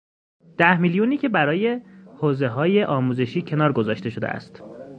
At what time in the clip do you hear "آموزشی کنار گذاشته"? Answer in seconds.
2.83-4.09